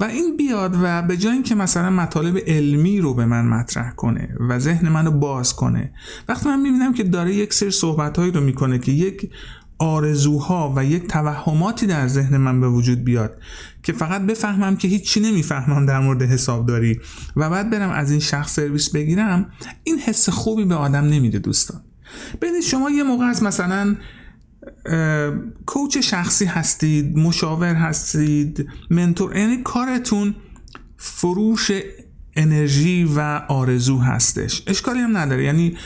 و 0.00 0.04
این 0.04 0.36
بیاد 0.36 0.76
و 0.82 1.02
به 1.02 1.16
جای 1.16 1.32
اینکه 1.32 1.54
مثلا 1.54 1.90
مطالب 1.90 2.38
علمی 2.46 3.00
رو 3.00 3.14
به 3.14 3.26
من 3.26 3.46
مطرح 3.46 3.90
کنه 3.90 4.36
و 4.48 4.58
ذهن 4.58 4.88
منو 4.88 5.10
باز 5.10 5.56
کنه 5.56 5.92
وقتی 6.28 6.48
من 6.48 6.60
می‌بینم 6.60 6.94
که 6.94 7.04
داره 7.04 7.34
یک 7.34 7.54
سری 7.54 7.70
صحبت 7.70 8.18
رو 8.18 8.40
می‌کنه 8.40 8.78
که 8.78 8.92
یک 8.92 9.30
آرزوها 9.78 10.72
و 10.76 10.84
یک 10.84 11.06
توهماتی 11.06 11.86
در 11.86 12.08
ذهن 12.08 12.36
من 12.36 12.60
به 12.60 12.68
وجود 12.68 13.04
بیاد 13.04 13.38
که 13.82 13.92
فقط 13.92 14.22
بفهمم 14.22 14.76
که 14.76 14.88
هیچی 14.88 15.20
نمی‌فهمم 15.20 15.86
در 15.86 16.00
مورد 16.00 16.22
حسابداری 16.22 17.00
و 17.36 17.50
بعد 17.50 17.70
برم 17.70 17.90
از 17.90 18.10
این 18.10 18.20
شخص 18.20 18.54
سرویس 18.54 18.90
بگیرم 18.90 19.50
این 19.84 19.98
حس 19.98 20.28
خوبی 20.28 20.64
به 20.64 20.74
آدم 20.74 21.04
نمیده 21.04 21.38
دوستان. 21.38 21.80
ببینید 22.42 22.62
شما 22.62 22.90
یه 22.90 23.02
موقع 23.02 23.24
از 23.24 23.42
مثلا 23.42 23.96
کوچ 25.66 25.98
شخصی 25.98 26.44
هستید 26.44 27.16
مشاور 27.16 27.74
هستید 27.74 28.66
منتور 28.90 29.36
یعنی 29.36 29.56
کارتون 29.56 30.34
فروش 30.96 31.70
انرژی 32.36 33.04
و 33.16 33.20
آرزو 33.48 33.98
هستش. 33.98 34.62
اشکالی 34.66 35.00
هم 35.00 35.16
نداره. 35.16 35.44
یعنی 35.44 35.76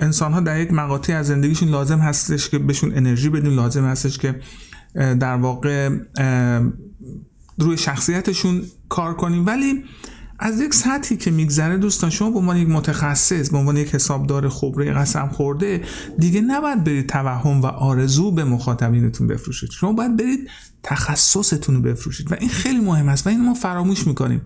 انسان 0.00 0.32
ها 0.32 0.40
در 0.40 0.60
یک 0.60 0.72
مقاطعی 0.72 1.14
از 1.14 1.26
زندگیشون 1.26 1.68
لازم 1.68 1.98
هستش 1.98 2.48
که 2.48 2.58
بهشون 2.58 2.96
انرژی 2.96 3.28
بدیم 3.28 3.56
لازم 3.56 3.84
هستش 3.84 4.18
که 4.18 4.40
در 4.94 5.36
واقع 5.36 5.88
روی 7.58 7.76
شخصیتشون 7.76 8.62
کار 8.88 9.14
کنیم. 9.14 9.46
ولی 9.46 9.84
از 10.42 10.60
یک 10.60 10.74
سطحی 10.74 11.16
که 11.16 11.30
میگذره 11.30 11.76
دوستان 11.76 12.10
شما 12.10 12.30
به 12.30 12.38
عنوان 12.38 12.56
یک 12.56 12.68
متخصص 12.68 13.50
به 13.50 13.58
عنوان 13.58 13.76
یک 13.76 13.94
حسابدار 13.94 14.48
خبره 14.48 14.92
قسم 14.92 15.28
خورده 15.28 15.84
دیگه 16.18 16.40
نباید 16.40 16.84
برید 16.84 17.08
توهم 17.08 17.62
و 17.62 17.66
آرزو 17.66 18.32
به 18.32 18.44
مخاطبینتون 18.44 19.26
بفروشید. 19.26 19.70
شما 19.70 19.92
باید 19.92 20.16
برید 20.16 20.48
تخصصتون 20.82 21.74
رو 21.74 21.82
بفروشید 21.82 22.32
و 22.32 22.36
این 22.40 22.48
خیلی 22.48 22.80
مهم 22.80 23.08
است 23.08 23.26
و 23.26 23.30
این 23.30 23.44
ما 23.44 23.54
فراموش 23.54 24.06
می‌کنیم. 24.06 24.40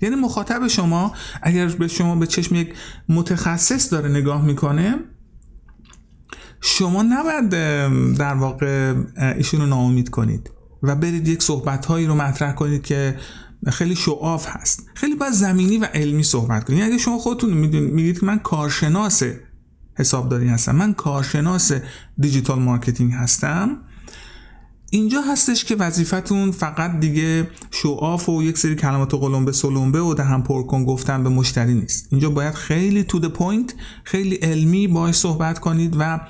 یعنی 0.00 0.16
مخاطب 0.16 0.68
شما 0.68 1.12
اگر 1.42 1.66
به 1.66 1.88
شما 1.88 2.16
به 2.16 2.26
چشم 2.26 2.54
یک 2.54 2.74
متخصص 3.08 3.92
داره 3.92 4.08
نگاه 4.08 4.44
می‌کنه 4.44 4.94
شما 6.60 7.02
نباید 7.02 7.48
در 8.18 8.34
واقع 8.34 8.94
ایشون 9.36 9.60
رو 9.60 9.66
ناامید 9.66 10.10
کنید 10.10 10.50
و 10.82 10.96
برید 10.96 11.28
یک 11.28 11.42
صحبت 11.42 11.86
هایی 11.86 12.06
رو 12.06 12.14
مطرح 12.14 12.54
کنید 12.54 12.82
که 12.82 13.16
خیلی 13.70 13.96
شعاف 13.96 14.46
هست. 14.48 14.86
خیلی 14.94 15.14
باید 15.14 15.32
زمینی 15.32 15.78
و 15.78 15.84
علمی 15.84 16.22
صحبت 16.22 16.64
کنید 16.64 16.78
یعنی 16.78 16.92
اگه 16.92 17.02
شما 17.02 17.18
خودتون 17.18 17.50
میگید 17.52 18.20
که 18.20 18.26
من 18.26 18.38
کارشناس 18.38 19.22
حسابداری 19.94 20.48
هستم 20.48 20.76
من 20.76 20.94
کارشناس 20.94 21.72
digital 22.18 22.58
marketing 22.58 23.12
هستم 23.12 23.78
اینجا 24.90 25.20
هستش 25.20 25.64
که 25.64 25.76
وظیفتون 25.76 26.50
فقط 26.50 27.00
دیگه 27.00 27.50
show 27.70 28.03
off 28.03 28.28
و 28.28 28.42
یک 28.42 28.58
سری 28.58 28.74
کلمات 28.74 29.14
قلمبه 29.14 29.52
سلمبه 29.52 30.00
و 30.00 30.14
دهن 30.14 30.42
پرکن 30.42 30.84
گفتن 30.84 31.22
به 31.22 31.28
مشتری 31.28 31.74
نیست. 31.74 32.08
اینجا 32.10 32.30
باید 32.30 32.54
خیلی 32.54 33.04
to 33.04 33.18
the 33.18 33.28
point 33.28 33.74
خیلی 34.04 34.34
علمی 34.34 34.88
باش 34.88 35.14
صحبت 35.14 35.58
کنید 35.58 35.96
و 35.98 36.20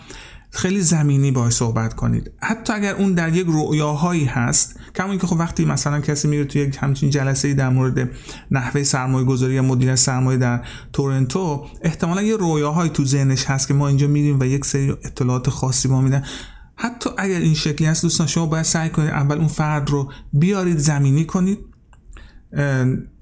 خیلی 0.57 0.81
زمینی 0.81 1.31
باش 1.31 1.53
صحبت 1.53 1.95
کنید. 1.95 2.31
حتی 2.43 2.73
اگر 2.73 2.95
اون 2.95 3.15
در 3.15 3.35
یک 3.35 3.47
رویاهایی 3.47 4.25
هست 4.25 4.81
کما 4.95 5.17
که 5.17 5.27
خب 5.27 5.37
وقتی 5.39 5.65
مثلا 5.65 6.01
کسی 6.01 6.29
میره 6.29 6.45
توی 6.45 6.63
یک 6.63 6.79
همچین 6.81 7.11
جلسه 7.11 7.55
در 7.55 7.69
مورد 7.69 8.11
نحوه 8.51 8.83
سرمایه 8.83 9.25
گذاری 9.25 9.55
یا 9.55 9.63
مدیر 9.63 9.97
سرمایه 9.97 10.39
در 10.39 10.65
تورنتو 10.93 11.67
احتمالا 11.83 12.23
یه 12.23 12.37
رویاهایی 12.37 12.91
تو 12.91 13.05
ذهنش 13.05 13.45
هست 13.45 13.69
که 13.69 13.75
ما 13.75 13.89
اینجا 13.89 14.07
میریم 14.07 14.41
و 14.41 14.45
یک 14.45 14.65
سری 14.65 14.91
اطلاعات 14.91 15.51
خاصی 15.51 15.89
با 15.89 16.01
میدن. 16.01 16.25
حتی 16.77 17.11
اگر 17.19 17.41
این 17.41 17.55
شکلی 17.55 17.89
هست 17.89 18.03
دوستان 18.03 18.27
شما 18.27 18.47
باید 18.47 18.65
سعی 18.65 18.91
کنید 18.91 19.11
اول 19.11 19.39
اون 19.39 19.49
فرد 19.49 19.91
رو 19.91 20.13
بیارید 20.33 20.79
زمینی 20.79 21.25
کنید 21.25 21.59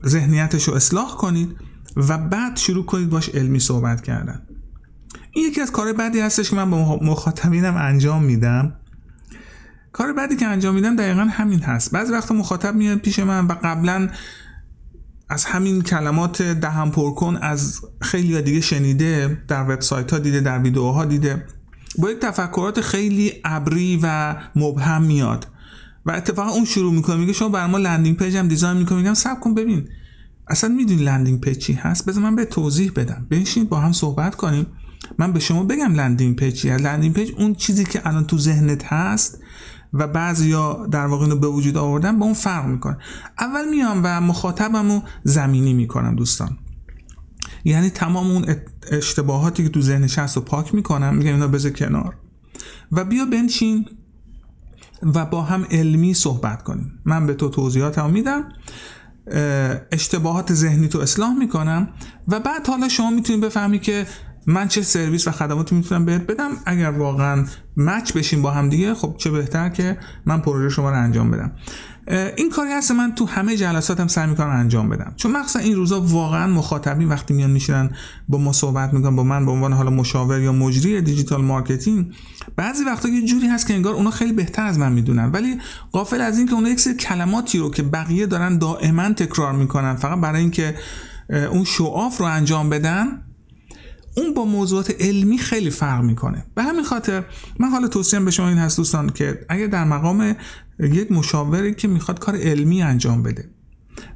ذهنیتش 0.06 0.68
رو 0.68 0.74
اصلاح 0.74 1.16
کنید 1.16 1.56
و 1.96 2.18
بعد 2.18 2.56
شروع 2.56 2.84
کنید 2.84 3.10
باش 3.10 3.28
علمی 3.28 3.60
صحبت 3.60 4.02
کردن. 4.02 4.42
این 5.34 5.46
یکی 5.48 5.60
از 5.60 5.72
کار 5.72 5.92
بعدی 5.92 6.20
هستش 6.20 6.50
که 6.50 6.56
من 6.56 6.70
با 6.70 6.98
مخاطبینم 7.02 7.76
انجام 7.76 8.24
میدم. 8.24 8.72
کار 9.92 10.12
بعدی 10.12 10.36
که 10.36 10.46
انجام 10.46 10.74
میدم 10.74 10.96
دقیقا 10.96 11.24
همین 11.24 11.60
هست. 11.60 11.90
بعضی 11.90 12.12
وقتا 12.12 12.34
مخاطب 12.34 12.74
میاد 12.74 12.98
پیش 12.98 13.18
من 13.18 13.46
و 13.46 13.52
قبلا 13.62 14.08
از 15.28 15.44
همین 15.44 15.82
کلمات 15.82 16.42
دهن 16.42 16.90
پرکن 16.90 17.36
از 17.36 17.80
خیلی 18.00 18.42
دیگه 18.42 18.60
شنیده 18.60 19.42
در 19.48 19.62
وبسایت 19.62 20.12
ها 20.12 20.18
دیده 20.18 20.40
در 20.40 20.58
ویدیوها 20.58 21.04
دیده. 21.04 21.46
با 21.98 22.10
یک 22.10 22.18
تفکرات 22.18 22.80
خیلی 22.80 23.32
ابری 23.44 24.00
و 24.02 24.36
مبهم 24.56 25.02
میاد. 25.02 25.46
و 26.06 26.10
اتفاقا 26.10 26.50
اون 26.50 26.64
شروع 26.64 26.92
می‌کنه 26.92 27.16
میگه 27.16 27.32
شما 27.32 27.48
بر 27.48 27.66
ما 27.66 27.78
landing 27.78 28.16
page 28.16 28.36
هم 28.36 28.48
design 28.48 28.76
می‌کنه 28.76 28.98
میگم 28.98 29.14
صبر 29.14 29.40
کن 29.40 29.54
ببین. 29.54 29.88
اصلا 30.48 30.70
می‌دونی 30.70 31.04
landing 31.04 31.40
page 31.40 31.58
چی 31.58 31.72
هست؟ 31.72 32.06
بذار 32.06 32.22
من 32.22 32.36
به 32.36 32.44
توضیح 32.44 32.92
بدم. 32.96 33.26
بنشین 33.30 33.64
با 33.64 33.80
هم 33.80 33.92
صحبت 33.92 34.34
کنیم. 34.34 34.66
من 35.18 35.32
به 35.32 35.40
شما 35.40 35.64
بگم 35.64 35.94
landing 35.94 36.36
page 36.36 36.54
چیه. 36.54 36.76
landing 36.76 37.14
page 37.14 37.32
اون 37.38 37.54
چیزی 37.54 37.84
که 37.84 38.08
الان 38.08 38.26
تو 38.26 38.38
ذهنت 38.38 38.84
هست 38.84 39.38
و 39.92 40.06
بعضیا 40.06 40.86
در 40.90 41.06
واقع 41.06 41.24
اینو 41.24 41.36
به 41.36 41.46
وجود 41.46 41.76
آوردن 41.76 42.18
با 42.18 42.24
اون 42.24 42.34
فرق 42.34 42.66
می‌کنه. 42.66 42.98
اول 43.38 43.68
میام 43.70 44.00
و 44.04 44.20
مخاطبم 44.20 44.92
رو 44.92 45.02
زمینی 45.24 45.74
می‌کنم 45.74 46.16
دوستان. 46.16 46.58
یعنی 47.64 47.90
تمام 47.90 48.30
اون 48.30 48.56
اشتباهاتی 48.90 49.62
که 49.62 49.68
تو 49.68 49.80
ذهنش 49.80 50.18
هست 50.18 50.36
رو 50.36 50.42
پاک 50.42 50.74
می‌کنم 50.74 51.14
میگم 51.14 51.32
اینا 51.32 51.48
بذار 51.48 51.72
کنار. 51.72 52.16
و 52.92 53.04
بیا 53.04 53.24
بنشین 53.24 53.84
و 55.02 55.26
با 55.26 55.42
هم 55.42 55.66
علمی 55.70 56.14
صحبت 56.14 56.62
کنیم. 56.62 56.92
من 57.04 57.26
به 57.26 57.34
تو 57.34 57.48
توضیحاتم 57.48 58.10
میدم 58.10 58.48
اشتباهات 59.92 60.54
ذهنی 60.54 60.88
تو 60.88 60.98
اصلاح 60.98 61.38
می‌کنم 61.38 61.88
و 62.28 62.40
بعد 62.40 62.66
حالا 62.66 62.88
شما 62.88 63.10
می‌تونید 63.10 63.44
بفهمی 63.44 63.78
که 63.78 64.06
من 64.46 64.68
چه 64.68 64.82
سرویس 64.82 65.28
و 65.28 65.30
خدماتی 65.30 65.74
می‌تونم 65.74 66.04
بهت 66.04 66.26
بدم؟ 66.26 66.50
اگر 66.66 66.90
واقعا 66.90 67.44
مچ 67.76 68.12
بشیم 68.12 68.42
با 68.42 68.50
هم 68.50 68.68
دیگه 68.68 68.94
خب 68.94 69.14
چه 69.18 69.30
بهتر 69.30 69.68
که 69.68 69.98
من 70.26 70.40
پروژه 70.40 70.68
شما 70.68 70.90
رو 70.90 70.96
انجام 70.96 71.30
بدم. 71.30 71.52
این 72.36 72.50
کاری 72.50 72.72
هست 72.72 72.90
من 72.90 73.14
تو 73.14 73.26
همه 73.26 73.56
جلساتم 73.56 74.06
سعی 74.06 74.26
می‌کنم 74.26 74.50
انجام 74.50 74.88
بدم. 74.88 75.12
چون 75.16 75.32
مخصوصا 75.32 75.58
این 75.58 75.74
روزا 75.74 76.00
واقعا 76.00 76.46
مخاطبین 76.46 77.08
وقتی 77.08 77.34
میان 77.34 77.50
میشینن 77.50 77.90
با 78.28 78.38
ما 78.38 78.52
صحبت 78.52 78.94
می‌کنن 78.94 79.16
با 79.16 79.22
من 79.22 79.46
به 79.46 79.52
عنوان 79.52 79.72
حالا 79.72 79.90
مشاور 79.90 80.40
یا 80.40 80.52
مجری 80.52 81.00
digital 81.00 81.42
marketing 81.42 82.14
بعضی 82.56 82.84
وقتا 82.84 83.08
یه 83.08 83.26
جوری 83.26 83.46
هست 83.46 83.66
که 83.66 83.74
انگار 83.74 83.94
اونا 83.94 84.10
خیلی 84.10 84.32
بهتر 84.32 84.66
از 84.66 84.78
من 84.78 84.92
می‌دونن. 84.92 85.30
ولی 85.32 85.58
غافل 85.92 86.20
از 86.20 86.38
اینکه 86.38 86.54
اونا 86.54 86.68
یک 86.68 86.80
سری 86.80 86.94
کلماتی 86.94 87.58
رو 87.58 87.70
که 87.70 87.82
بقیه 87.82 88.26
دارن 88.26 88.58
دائما 88.58 89.12
تکرار 89.12 89.52
می‌کنن 89.52 89.96
فقط 89.96 90.20
برای 90.20 90.40
اینکه 90.40 90.74
اون 91.30 91.64
show 91.64 91.95
off 91.95 92.18
رو 92.18 92.26
انجام 92.26 92.70
بدن 92.70 93.06
اون 94.16 94.34
با 94.34 94.44
موضوعات 94.44 94.94
علمی 95.00 95.38
خیلی 95.38 95.70
فرق 95.70 96.04
می‌کنه. 96.04 96.44
به 96.54 96.62
همین 96.62 96.84
خاطر 96.84 97.24
من 97.58 97.68
حالا 97.68 97.88
توصیه 97.88 98.20
به 98.20 98.30
شما 98.30 98.48
این 98.48 98.58
هست 98.58 98.76
دوستان 98.76 99.10
که 99.10 99.46
اگر 99.48 99.66
در 99.66 99.84
مقام 99.84 100.36
یک 100.80 101.12
مشاوری 101.12 101.74
که 101.74 101.88
می‌خواد 101.88 102.18
کار 102.18 102.36
علمی 102.36 102.82
انجام 102.82 103.22
بده 103.22 103.50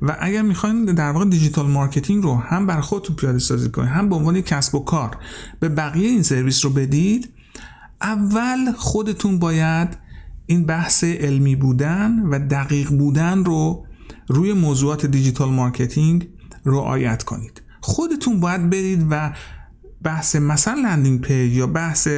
و 0.03 0.17
اگر 0.21 0.43
می‌خواین 0.43 0.85
در 0.85 1.11
واقع 1.11 1.25
digital 1.25 1.67
marketing 1.67 2.23
رو 2.23 2.37
هم 2.37 2.67
بر 2.67 2.81
خودتون 2.81 3.17
پیاده 3.17 3.39
سازی 3.39 3.71
کنید 3.71 3.89
هم 3.89 4.09
به 4.09 4.15
عنوان 4.15 4.41
کسب 4.41 4.75
و 4.75 4.79
کار 4.79 5.17
به 5.61 5.69
بقیه 5.69 6.09
این 6.09 6.23
سرویس 6.23 6.65
رو 6.65 6.71
بدید 6.71 7.29
اول 8.01 8.73
خودتون 8.73 9.39
باید 9.39 9.99
این 10.47 10.67
بحث 10.67 11.05
علمی 11.05 11.57
بودن 11.57 12.19
و 12.21 12.39
دقیق 12.39 12.91
بودن 12.91 13.45
رو 13.45 13.87
روی 14.29 14.53
موضوعات 14.53 15.07
digital 15.07 15.49
marketing 15.49 16.29
رعایت 16.65 17.23
کنید. 17.23 17.63
خودتون 17.81 18.41
باید 18.41 18.71
برید 18.71 19.07
و 19.11 19.33
بحث 20.03 20.37
مثلا 20.37 20.81
landing 20.83 21.21
page 21.21 21.53
یا 21.53 21.67
بحث 21.67 22.09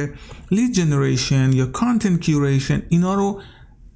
lead 0.51 0.71
generation 0.71 1.53
یا 1.53 1.65
content 1.65 2.21
curation 2.21 2.81
اینا 2.89 3.13
رو 3.13 3.41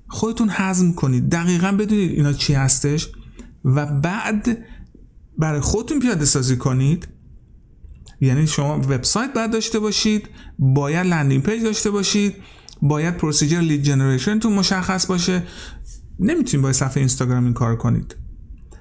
خودتون 0.08 0.50
هضم 0.52 0.94
کنید. 0.94 1.30
دقیقا 1.30 1.72
بدونید 1.72 2.12
اینا 2.12 2.34
چی 2.34 2.54
هستش 2.54 3.12
و 3.66 3.86
بعد 3.86 4.58
برای 5.38 5.60
خودتون 5.60 6.00
پیاده 6.00 6.26
سازی 6.26 6.58
کنید. 6.58 7.08
یعنی 8.22 8.48
شما 8.48 8.78
وبسایت 8.78 9.34
باید 9.34 9.52
داشته 9.52 9.80
باشید 9.80 10.30
باید 10.60 11.08
landing 11.08 11.44
page 11.44 11.64
داشته 11.64 11.92
باشید 11.92 12.36
باید 12.82 13.18
procedure 13.18 13.60
lead 13.60 13.84
generation 13.84 14.40
تو 14.40 14.50
مشخص 14.50 15.06
باشه. 15.06 15.44
نمی‌تونید 16.20 16.64
با 16.64 16.74
صفحه 16.74 16.98
اینستاگرام 16.98 17.44
این 17.44 17.54
کار 17.54 17.76
کنید. 17.76 18.16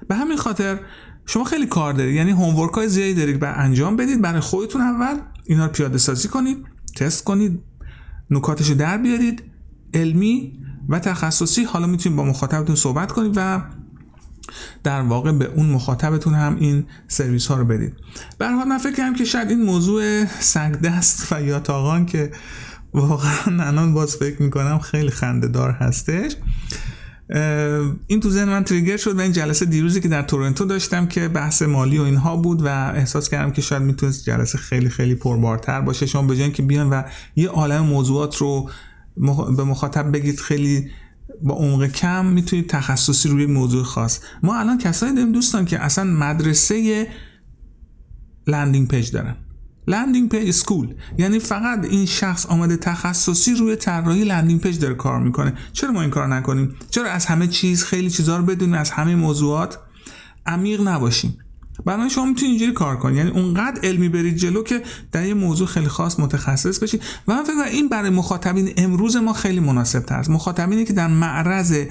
به 0.07 0.15
همین 0.15 0.37
خاطر 0.37 0.79
شما 1.25 1.43
خیلی 1.43 1.65
کار 1.65 1.93
دارید. 1.93 2.15
یعنی 2.15 2.31
هومورک 2.31 2.73
های 2.73 2.89
زیادی 2.89 3.13
دارید 3.13 3.39
بر 3.39 3.59
انجام 3.59 3.95
بدید 3.95 4.21
برای 4.21 4.39
خودتون 4.39 4.81
اول 4.81 5.19
اینا 5.45 5.65
رو 5.65 5.71
پیاده 5.71 5.97
سازی 5.97 6.27
کنید 6.27 6.65
تست 6.95 7.23
کنید 7.23 7.59
نکاتش 8.29 8.69
رو 8.69 8.75
در 8.75 8.97
بیارید 8.97 9.43
علمی 9.93 10.59
و 10.89 10.99
تخصصی. 10.99 11.63
حالا 11.63 11.87
می‌تونید 11.87 12.17
با 12.17 12.23
مخاطبتون 12.23 12.75
صحبت 12.75 13.11
کنید 13.11 13.33
و 13.35 13.61
در 14.83 15.01
واقع 15.01 15.31
به 15.31 15.45
اون 15.45 15.65
مخاطبتون 15.65 16.33
هم 16.33 16.55
این 16.55 16.85
سرویس 17.07 17.47
ها 17.47 17.55
رو 17.55 17.65
بدید. 17.65 17.93
به 18.37 18.65
من 18.65 18.77
فکر 18.77 18.95
کنم 18.95 19.15
که 19.15 19.25
شاید 19.25 19.49
این 19.49 19.61
موضوع 19.61 20.25
سنگ 20.25 20.75
دست 20.75 21.33
و 21.33 21.41
یا 21.41 21.59
تاغان 21.59 22.05
که 22.05 22.31
واقعا 22.93 23.63
الان 23.67 23.93
باز 23.93 24.15
فکر 24.15 24.41
می‌کنم 24.41 24.79
خیلی 24.79 25.09
خنده 25.09 25.47
دار 25.47 25.71
هستش. 25.71 26.35
این 28.07 28.19
تو 28.19 28.29
ذهن 28.29 28.49
من 28.49 28.63
trigger 28.63 28.97
شد 28.97 29.17
و 29.17 29.21
این 29.21 29.31
جلسه 29.31 29.65
دیروزی 29.65 30.01
که 30.01 30.07
در 30.07 30.21
تورنتو 30.21 30.65
داشتم 30.65 31.07
که 31.07 31.27
بحث 31.27 31.61
مالی 31.61 31.97
و 31.97 32.01
اینها 32.01 32.35
بود 32.37 32.61
و 32.61 32.67
احساس 32.67 33.29
کردم 33.29 33.51
که 33.51 33.61
شاید 33.61 33.81
می‌تونست 33.81 34.25
جلسه 34.25 34.57
خیلی 34.57 34.89
خیلی 34.89 35.15
پربارتر 35.15 35.81
باشه. 35.81 36.05
شما 36.05 36.21
به 36.21 36.51
که 36.51 36.63
بیان 36.63 36.89
و 36.89 37.03
یه 37.35 37.49
عالم 37.49 37.85
موضوعات 37.85 38.35
رو 38.35 38.69
به 39.57 39.63
مخاطب 39.63 40.11
بگید 40.11 40.39
خیلی 40.39 40.89
با 41.43 41.53
عمق 41.53 41.87
کم 41.87 42.25
می‌تونید 42.25 42.69
تخصصی 42.69 43.29
روی 43.29 43.45
موضوع 43.45 43.83
خاص. 43.83 44.19
ما 44.43 44.59
الان 44.59 44.77
کسایی 44.77 45.13
داریم 45.13 45.31
دوستان 45.31 45.65
که 45.65 45.79
اصلا 45.79 46.03
مدرسه 46.03 47.07
landing 48.47 48.87
page 48.87 49.11
دارن. 49.11 49.35
landing 49.87 50.29
page 50.29 50.51
school 50.51 50.95
یعنی 51.17 51.39
فقط 51.39 51.85
این 51.85 52.05
شخص 52.05 52.45
آمده 52.45 52.77
تخصصی 52.77 53.55
روی 53.55 53.75
طراحی 53.75 54.23
landing 54.23 54.61
page 54.61 54.79
داره 54.79 54.93
کار 54.93 55.19
می‌کنه. 55.19 55.53
چرا 55.73 55.91
ما 55.91 56.01
این 56.01 56.09
کار 56.09 56.27
نکنیم؟ 56.27 56.75
چرا 56.89 57.09
از 57.09 57.25
همه 57.25 57.47
چیز 57.47 57.83
خیلی 57.83 58.09
چیزا 58.09 58.37
رو 58.37 58.43
بدونیم؟ 58.43 58.75
از 58.75 58.89
همه 58.89 59.15
موضوعات 59.15 59.79
عمیق 60.45 60.87
نباشیم. 60.87 61.37
برای 61.85 62.09
شما 62.09 62.25
می‌تونید 62.25 62.51
اینجوری 62.51 62.71
کار 62.71 62.97
کنید 62.97 63.17
یعنی 63.17 63.29
اونقدر 63.29 63.79
علمی 63.83 64.09
برید 64.09 64.35
جلو 64.35 64.63
که 64.63 64.83
در 65.11 65.25
یه 65.25 65.33
موضوع 65.33 65.67
خیلی 65.67 65.87
خاص 65.87 66.19
متخصص 66.19 66.79
بشید 66.79 67.01
و 67.27 67.33
من 67.33 67.43
فکر 67.43 67.53
این 67.71 67.89
برای 67.89 68.09
مخاطبین 68.09 68.73
امروز 68.77 69.15
ما 69.15 69.33
خیلی 69.33 69.59
مناسب 69.59 69.99
تر 69.99 70.15
است. 70.15 70.29
مخاطبینی 70.29 70.85
که 70.85 70.93
در 70.93 71.07
معرض 71.07 71.85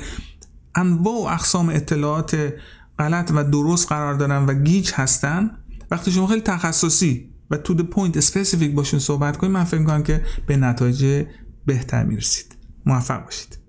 انواع 0.74 1.14
و 1.14 1.26
اقسام 1.26 1.68
اطلاعات 1.68 2.52
غلط 2.98 3.32
و 3.34 3.44
درست 3.44 3.88
قرار 3.88 4.14
دارن 4.14 4.46
و 4.46 4.54
گیج 4.54 4.90
هستن 4.94 5.50
وقتی 5.90 6.12
شما 6.12 6.26
خیلی 6.26 6.40
تخصصی 6.40 7.33
و 7.50 7.56
to 7.56 7.74
the 7.74 7.82
point 7.82 8.16
specific 8.16 8.74
باشون 8.74 9.00
صحبت 9.00 9.36
کنید 9.36 9.52
من 9.52 9.64
فکر 9.64 9.80
می‌کنم 9.80 10.02
که 10.02 10.22
به 10.46 10.56
نتایج 10.56 11.26
بهتر 11.66 12.04
می‌رسید. 12.04 12.56
موفق 12.86 13.24
باشید. 13.24 13.63